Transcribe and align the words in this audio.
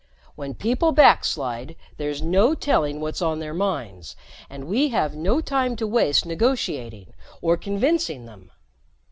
When 0.33 0.55
people 0.55 0.93
backslide, 0.93 1.75
there's 1.97 2.23
no 2.23 2.55
telling 2.55 2.99
what's 3.01 3.21
on 3.21 3.37
their 3.37 3.53
minds 3.53 4.15
and 4.49 4.63
we 4.65 4.87
have 4.89 5.15
no 5.15 5.41
time 5.41 5.75
to 5.75 5.85
waste 5.85 6.25
negotiating 6.25 7.13
or 7.39 7.55
convincing 7.55 8.25
them. 8.25 8.49